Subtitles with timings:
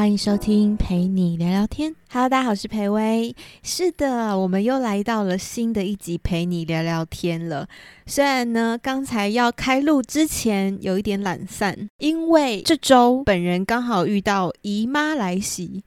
[0.00, 1.94] 欢迎收听陪你聊聊天。
[2.10, 3.36] Hello，大家好，我是裴薇。
[3.62, 7.68] 是的，我们又来到了新的一集陪你聊聊天了。
[8.06, 15.84] 虽然呢，刚才要开录之前有一点懒散，因为这周本人刚好遇到姨妈来袭。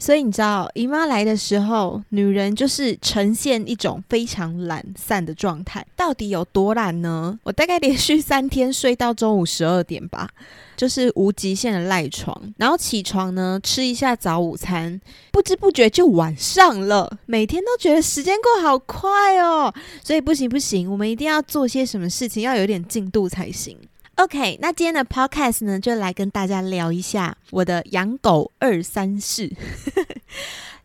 [0.00, 5.86] 所以你知道，姨妈来的时候，女人就是呈现一种非常懒散的状态。
[5.94, 7.38] 到底有多懒呢？
[7.44, 10.30] 我大概连续三天睡到中午十二点吧，
[10.74, 12.34] 就是无极限的赖床。
[12.56, 14.98] 然后起床呢，吃一下早午餐，
[15.30, 17.18] 不知不觉就晚上了。
[17.26, 23.76] 每天都觉得时间过好快哦，所以不行不行，我们一定要做些什么事情，要有点进度才行。
[24.20, 29.50] OK，那今天的 Podcast 呢，就来跟大家聊一下我的养狗二三事。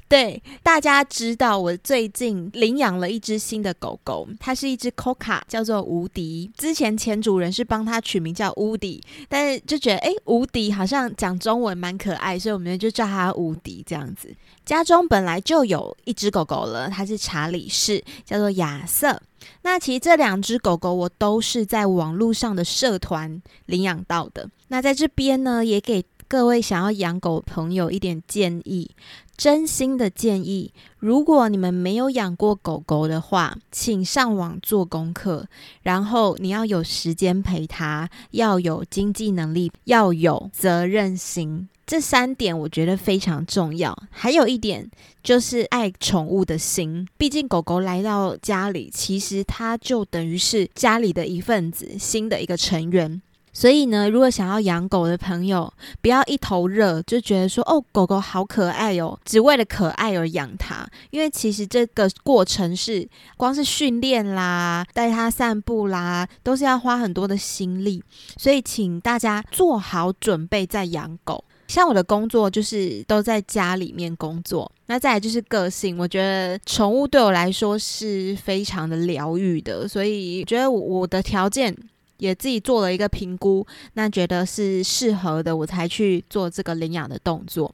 [0.08, 6.52] 对，大家知道我最近领养了一只新的狗狗，它是一只 Coca，叫做无敌。
[6.56, 14.34] 之前前主人是帮它取名叫无敌，但是就觉得哎，无敌好像讲中文蛮可爱，所以我们就叫它无敌这样子。
[14.64, 19.20] 家中本来就有一只狗狗了，它是查理士，叫做亚瑟。
[19.64, 24.48] 那其实这两只狗狗我都是在网络上的社团领养到的。
[24.68, 28.90] 那在这边呢，也给各位想要养狗朋友一点建议，
[29.38, 30.74] 真心的建议。
[30.98, 35.46] 如果你们没有养过狗狗的话，请上网做功课，
[35.84, 41.70] 然后你要有时间陪它，要有经济能力，要有责任心。
[41.86, 44.90] 这三点我觉得非常重要，还有一点
[45.22, 47.08] 就是爱宠物的心。
[47.16, 53.22] 毕竟狗狗来到家里，其实它就等于是家里的一份子，新的一个成员。
[53.56, 60.86] 所以呢，如果想要养狗的朋友，不要一头热就觉得说哦，狗狗好可爱哦，只为了可爱而养它。
[61.10, 68.04] 因为其实这个过程是光是训练啦、带它散步啦，都是要花很多的心力。
[68.36, 71.42] 所以请大家做好准备再养狗。
[71.68, 81.76] 像我的工作就是都在家里面工作，那再来就是个性，我觉得宠物对我来说是非常的疗愈的，所以觉得我的条件
[82.18, 87.74] 也自己做了一个评估，那觉得是适合的，我才去做这个领养的动作。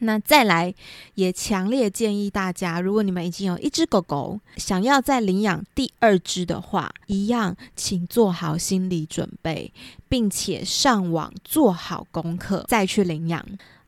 [0.00, 0.72] 那再来，
[1.16, 9.72] 也强烈建议大家，如果你们已经有一只狗狗，想要再领养第二只的话，一样，请做好心理准备，
[10.08, 13.44] 并且上网做好功课再去领养。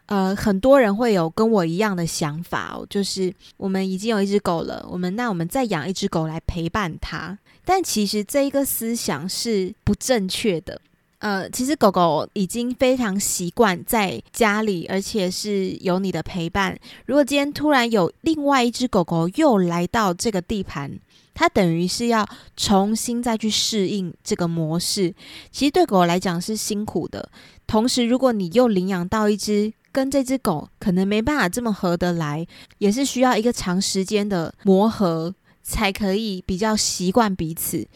[0.06, 7.38] 呃，很多人会有跟我一样的想法哦，就是我们已经有一只狗了，我们那我们再养一只狗来陪伴它，
[7.72, 10.80] 但其实这一个思想是不正确的。
[11.20, 16.76] 呃，其实狗狗已经非常习惯在家里，而且是有你的陪伴。
[17.06, 20.98] 如果今天突然有另外一只狗狗又来到这个地盘，
[21.32, 25.14] 它等于是要重新再去适应这个模式。
[25.52, 27.30] 其实对狗来讲是辛苦的。
[27.68, 32.44] 同时，如果你又领养到一只跟这只狗可能没办法这么合得来，
[32.78, 35.32] 也是需要一个长时间的磨合，
[35.70, 37.86] 才可以比较习惯彼此。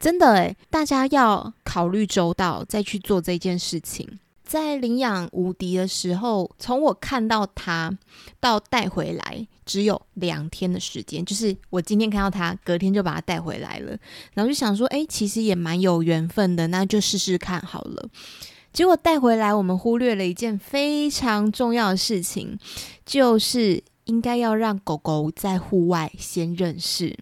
[0.00, 4.18] 真的诶，大家要考虑周到再去做这件事情。
[4.44, 7.98] 在领养无敌的时候，从我看到它
[8.40, 13.94] 到带回来只有两天的时间，就是我今天看到它，隔天就把它带回来了。
[14.32, 18.08] 然后就想说，哎，其实也蛮有缘分的，那就试试看好了。
[18.72, 22.58] 结果带回来，我们忽略了一件非常重要的事情，
[23.04, 27.16] 就是应该要让狗狗在户外先认识，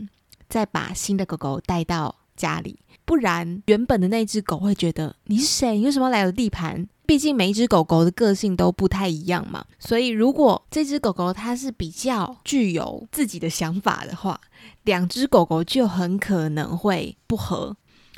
[0.48, 2.16] 再把新的狗狗带到。
[2.36, 5.78] 家里，不然原本的那只狗会觉得你是谁？
[5.78, 6.86] 你为什么来我的地盘？
[7.06, 9.64] 毕竟每一只狗狗的个性都不太一样嘛。
[9.78, 14.38] 所以如果这只狗狗它是比较具有自己的想法的话，
[14.84, 17.74] 两只狗狗就很可能会不合。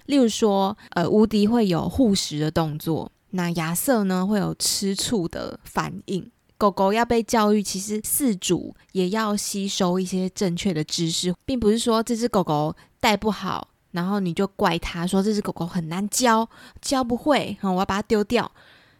[0.07, 6.29] 例如说，呃，无敌会有护食的动作，那亚瑟呢会有吃醋的反应。
[6.59, 13.69] 狗狗要被教育，其实饲主也要吸收一些正确的知识，并不是说这只狗狗带不好。
[13.93, 16.47] 然后你就怪他说这只狗狗很难教，
[16.83, 18.53] 教不会，我要把它丢掉。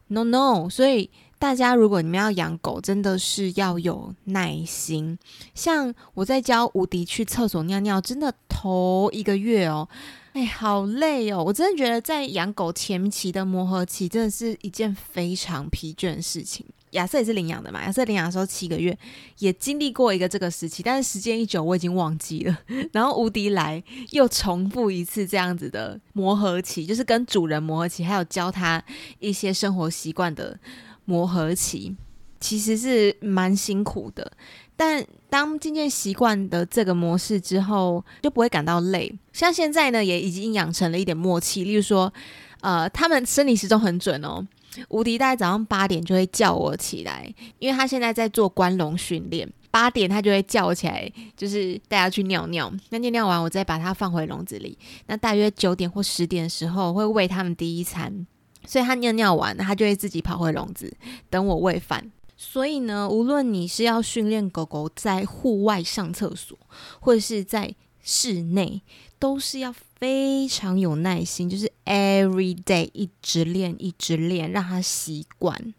[0.07, 5.19] No No，所以大家如果你们要养狗，真的是要有耐心。
[5.55, 9.87] 像我在教无敌去厕所尿尿，真的头一个月哦，
[10.33, 11.45] 哎，好累哦。
[11.45, 16.65] 我真的觉得在养狗前期的磨合期，真的是一件非常疲倦的事情。
[16.91, 18.97] 亚瑟也是领养的嘛，亚瑟领养的时候七个月，
[19.39, 22.59] 也经历过一个这个时期，但是时间一久，我已经忘记了。
[22.93, 28.83] 然后无敌来又重复一次这样子的磨合期，就是跟主人磨合期，还有教他
[29.19, 30.59] 一些生活习惯的
[31.05, 31.95] 磨合期，
[32.41, 34.33] 其实是蛮辛苦的。
[34.77, 39.13] 但当渐渐习惯的这个模式之后，就不会感到累。
[39.33, 42.13] 像现在呢，也已经养成了一点默契，例如说，
[42.61, 44.47] 呃，他们生理时钟很准哦。
[44.89, 49.51] 无敌大概早上八点就会叫我起来，因为他现在在做关笼训练。
[49.71, 52.73] 八点他就会叫我起来，就是带他去尿尿。
[52.89, 54.77] 那尿尿完，我再把它放回笼子里。
[55.07, 58.27] 那大约九点或十点的时候，会喂他们第一餐。
[58.67, 60.95] 所以他尿尿完，他就会自己跑回笼子
[61.29, 62.11] 等我喂饭。
[62.37, 66.57] 所以呢，无论你是要训练狗狗在户外上厕所，
[67.01, 68.83] 或者是在室内，
[69.19, 75.75] 都是要非常有耐心，就是 every day 一直练，一直练，让它习惯。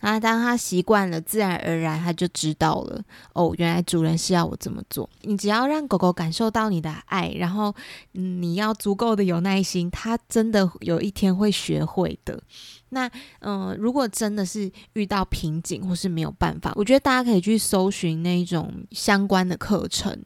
[0.00, 3.02] 那当他习惯了，自然而然他就知道了。
[3.34, 5.08] 哦，原来主人是要我这么做。
[5.22, 7.74] 你只要让狗狗感受到你的爱，然后
[8.12, 12.40] 你要足够的有耐心，它真的有一天会学会的。
[12.88, 13.10] 那
[13.40, 20.18] 嗯，如果真的是遇到瓶颈或是没有办法，我觉得大家可以去搜寻那种相关的课程，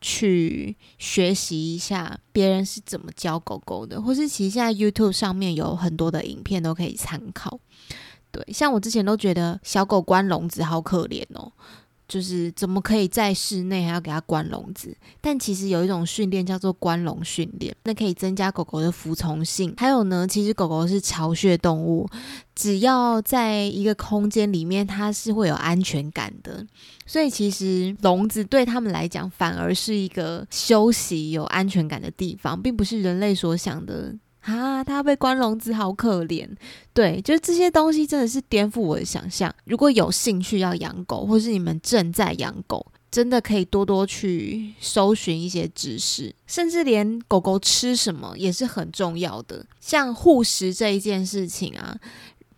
[0.00, 7.58] 去学习一下别人是怎么教狗狗的，或是其实现在 YouTube 上面有很多的影片都可以参考。
[8.30, 11.50] 对，像我之前都觉得小狗关笼子好可怜哦，
[12.08, 14.96] 就是怎么可以在室内还要给它关笼子？
[15.20, 19.74] 但其实有一种训练叫做关笼训练，那可以增加狗狗的服从性。
[19.76, 22.08] 还有呢，其实狗狗是巢穴动物，
[22.54, 26.66] 只要在一个空间里面，它是会有安全感的。
[27.04, 34.14] 所以其实笼子对他们来讲，反而是一个休息、有安全感的地方，并不是人类所想的。
[34.40, 36.48] 啊，它被关笼子，好可怜。
[36.94, 39.54] 对，就是这些东西真的是颠覆我的想象。
[39.64, 49.66] 如果有兴趣要养狗，或是你们正在养狗，真的可以多多去搜寻一些知识，甚至连狗狗吃什么也是很重要的。
[49.80, 51.98] 像护食这一件事情啊，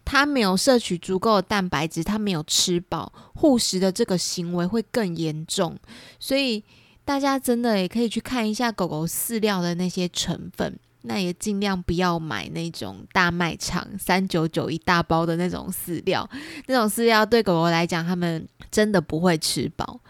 [0.04, 5.76] 它没有摄取足够的蛋白质，它没有吃饱，护食的这个行为会更严重。
[6.18, 6.62] 所以
[7.04, 10.78] 大家真的也可以去看一下狗狗饲料的那些成分。
[11.02, 16.28] 那也尽量不要买那种大卖场三九九一大包的那种饲料，
[16.66, 20.00] 那种饲料对狗狗来讲，它们真的不会吃饱。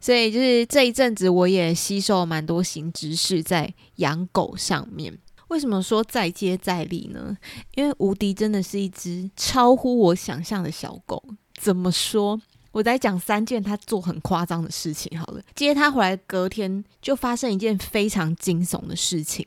[0.00, 5.18] 所以就是这一阵子，我也吸收蛮多新知识在养狗上面。
[5.48, 7.36] 为什么说再接再厉呢？
[7.74, 11.22] 因为无敌真的是一只超乎我想象的小狗。
[11.58, 12.40] 怎么说？
[12.70, 19.46] 我在讲三件他做很夸张的事情好了，接他回来隔天就发生一件非常惊悚的事情，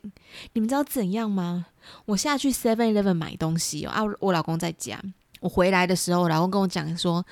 [0.52, 1.66] 你们知道怎样吗？
[2.06, 5.00] 我下去 Seven Eleven 买东西哦，啊，我老公在家，
[5.40, 7.24] 我回来的时候，我老公跟我讲说，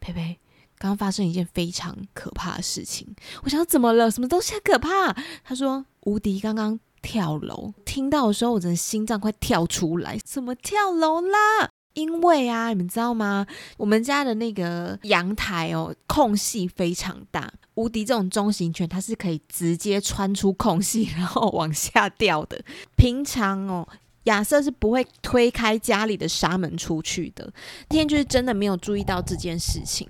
[0.00, 0.38] 佩佩，
[0.78, 3.06] 刚刚发生一件非常可怕的事情。
[3.42, 4.10] 我想怎么了？
[4.10, 5.12] 什么东西可怕？
[5.44, 11.70] 他说无敌刚刚跳楼，听到的时候我真的心脏快跳出来，怎么跳楼啦？
[11.98, 13.44] 因为啊，你们知道吗？
[13.76, 17.52] 我们家的那个阳台哦，空隙非常大。
[17.74, 22.64] 无敌这种中型犬，它是可以直接穿出空隙，然后往下掉的。
[22.96, 23.88] 平常哦，
[24.24, 27.52] 亚瑟是不会推开家里的纱门出去的。
[27.88, 30.08] 那天就是真的没有注意到这件事情，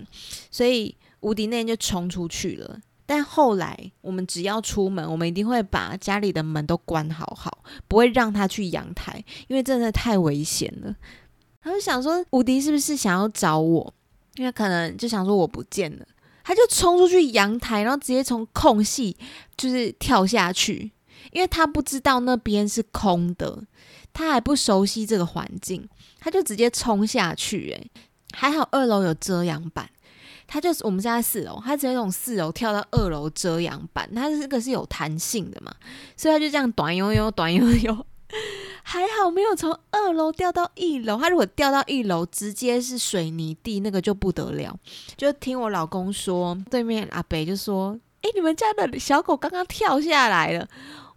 [0.51, 2.79] 所以无敌那天就冲出去了。
[3.07, 10.95] 但后来我们只要出门，我们一定会把家里的门都关好好，不会让他去阳台，因为真的太危险了。
[11.61, 13.93] 他就想说，无敌是不是想要找我？
[14.35, 16.05] 因为可能就想说我不见了，
[16.43, 19.17] 他就冲出去阳台，然后直接从空隙
[19.57, 20.91] 就是跳下去，
[21.31, 23.63] 因为他不知道那边是空的，
[24.13, 25.87] 他还不熟悉这个环境，
[26.19, 27.71] 他就直接冲下去。
[27.71, 27.91] 诶，
[28.31, 29.89] 还好二楼有遮阳板，
[30.47, 35.75] 他就是我们家在四楼，他直接从四楼跳到二楼遮阳板，他这个是有弹性的嘛，
[36.15, 38.05] 所以他就这样短悠悠、短悠悠。
[38.91, 44.75] 还好没有从二楼掉到一楼，他如果掉到一楼，直接是水泥地，那个就不得了。
[45.15, 50.67] 就听我老公说，对面阿北就说：“哎，你们家的小狗刚刚跳下来了。”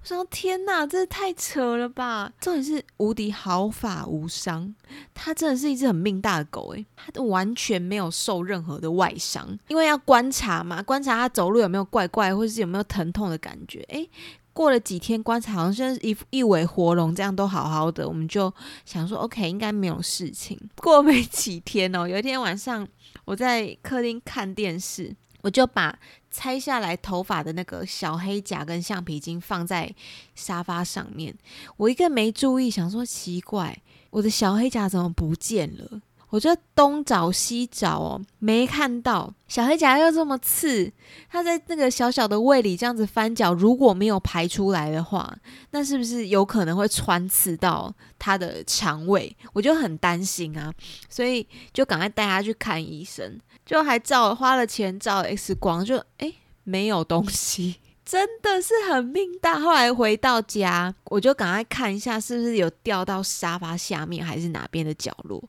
[0.03, 4.75] 我说：“天哪，这太扯了吧！”重点是无敌毫发无伤，
[5.15, 9.59] 它真的是一只很命大的狗诶，它完全没有受任何的外伤。
[9.69, 13.81] 因为要观察嘛，观察它走路有没有怪怪，或是有没有疼痛的感觉。
[13.89, 14.11] 诶。
[14.53, 18.53] 过了几天观察，好像一一尾活龙这样都好好的，我们就
[18.85, 20.59] 想说 OK，应该没有事情。
[20.77, 22.87] 过没几天哦，有一天晚上
[23.25, 25.99] 我在客厅看电视，我就把
[26.31, 29.95] 拆下来头发的那个小黑夹跟橡皮筋放在
[30.35, 31.35] 沙发上面，
[31.77, 36.01] 我一个没注意，想说奇怪，我的小黑夹怎么不见了？
[36.33, 40.91] 我就东找西找哦，没看到小黑夹又这么刺，
[41.29, 45.37] 它在那个小小的胃里这样子翻搅，如果没有排出来的话，
[45.73, 49.37] 那是不是有可能会穿刺到它的肠胃？
[49.53, 50.73] 我就很担心啊，
[51.11, 56.35] 所以就赶快带它去看医生，就还照花了钱照 X 光，就诶
[56.65, 59.61] 没有东西，真的是很命大。
[59.61, 65.47] 后来回到家，我就赶快看一下是不是有掉到沙发下面还是哪边的角落。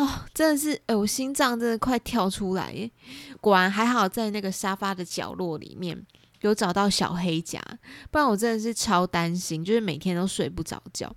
[0.00, 2.90] 哦，真的是，哎，我心脏真的快跳出来耶！
[3.38, 6.06] 果然还好，在那个沙发的角落里面
[6.40, 7.60] 有找到小黑夹，
[8.10, 11.14] 不然我真的是超担心，就是每天都睡不着觉。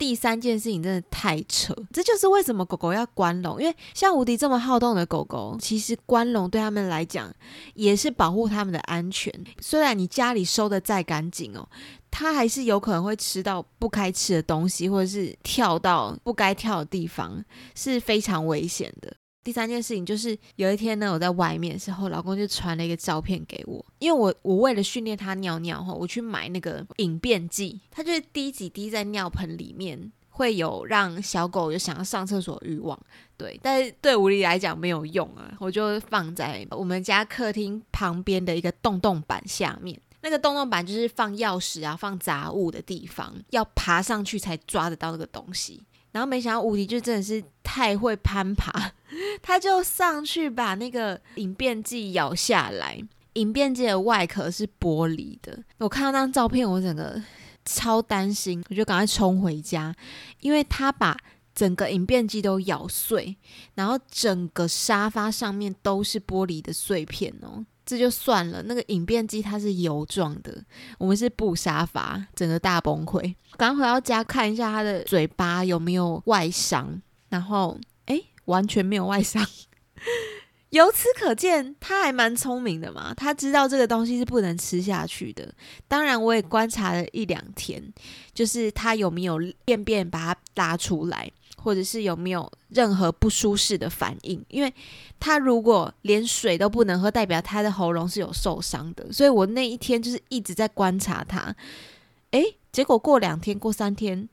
[0.00, 7.30] 第三件事情真的太扯，这就是为什么狗狗要关笼，因为像无敌这么好动的狗狗，其实关笼对他们来讲
[7.74, 9.30] 也是保护他们的安全。
[9.60, 11.68] 虽然你家里收的再干净哦，
[12.10, 19.14] 它还是有可能会吃到不该吃的东西，或者是跳到不该跳的地方，是非常危险的。
[19.42, 32.98] 第三件事情就是有一天呢，我在外面的时候，老公就传了一个照片给我，因为我我为了训练它尿尿哈，我去买那个隐便剂，它就是滴几滴在尿盆里面，会有让小狗有想要上厕所欲望，
[33.38, 45.82] 对，但是对吴力来讲没有用啊，我就放在我们家客厅旁边的一个洞洞板下面，那个洞洞板就是放钥匙啊、放杂物的地方，要爬上去才抓得到那个东西。
[46.12, 48.90] 然后没想到无敌就真的是太会攀爬，
[49.42, 53.00] 他就上去把那个隐变剂咬下来。
[53.34, 57.22] 隐变剂的外壳是玻璃的，我看到那张照片，我整个
[57.64, 59.94] 超担心，我就赶快冲回家，
[60.40, 61.16] 因为他把
[61.54, 63.36] 整个隐便机都咬碎，
[63.74, 67.64] 然后整个沙发上面都是玻璃的碎片哦。
[67.84, 70.64] 这就算了，那个影变机它是油状的，
[70.96, 73.34] 我们是布沙发，整个大崩溃。
[73.56, 77.76] 刚回到家看一下他的嘴巴有没有外伤，然后
[78.06, 79.44] 诶，完全没有外伤。
[80.70, 85.52] 由此可见，他还蛮聪明的嘛，他知道这个东西是不能吃下去的。
[85.88, 87.92] 当然，我也观察了一两天，
[88.32, 91.28] 就是他有没有便便把它拉出来。
[91.62, 94.44] 或者是有没有任何不舒适的反应？
[94.48, 94.72] 因为
[95.18, 99.12] 他如果连水都不能喝，代表他的喉咙是有受伤的。
[99.12, 101.54] 所以我那一天就是一直在观察他。
[102.30, 104.28] 诶，结果过两天、过三天，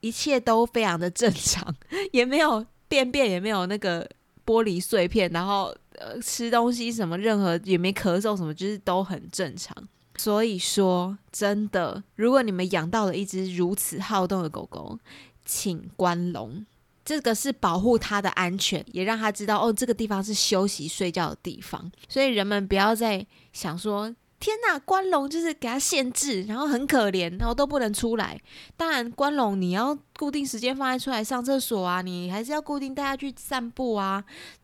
[0.00, 1.74] 一切都非常的正常，
[2.12, 4.08] 也没有便便，也没有那个
[4.46, 9.76] 玻璃碎片，然后呃吃东西什么，任何也没咳嗽什么，就是都很正常。
[10.16, 14.98] 所以说，真的，如果你们养到了一只如此好动的狗狗，
[15.46, 16.66] 请关笼。
[17.10, 21.90] 这个是保护他的安全，也让他知道哦，这个地方是休息睡觉的地方。
[22.08, 28.40] 所以人们不要再想说，天哪，关笼就是给他限制，然后很可怜，然后都不能出来。
[28.76, 34.22] 当然，关笼你要固定时间放他出来上厕所啊，你还是要固定带他去散步啊。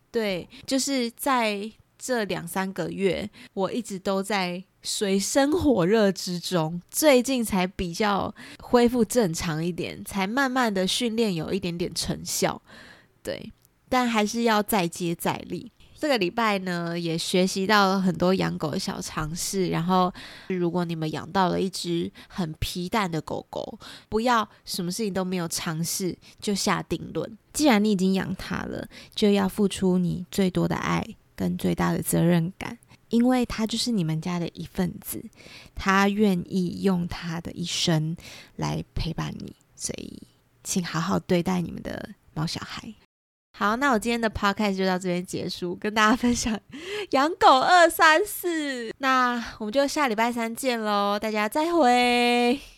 [0.09, 4.63] 对，就是在这两三个月，我一直都在。
[4.87, 12.61] 水深火热之中，最近才比较恢复正常一点，才慢慢的训练有一点点成效，
[13.21, 13.51] 对，
[13.89, 15.69] 但还是要再接再厉。
[15.99, 19.67] 这个礼拜呢，也学习到了很多养狗的小常识。
[19.67, 20.13] 然后，
[20.47, 23.77] 如果你们养到了一只很皮蛋的狗狗，
[24.07, 27.37] 不要什么事情都没有尝试就下定论。
[27.51, 31.03] 既然你已经养它了，就要付出你最多的爱
[31.35, 32.77] 跟最大的责任感。
[33.09, 35.23] 因为他就是你们家的一份子，
[35.75, 38.15] 他愿意用他的一生
[38.55, 40.21] 来陪伴你，所以
[40.63, 42.93] 请好好对待你们的猫小孩。
[43.57, 46.59] 好，那我今天的 podcast 就到这边结束，跟大家分享
[47.11, 48.93] 养狗二三四。
[48.99, 52.59] 那我们就下礼拜三见喽，大家再会。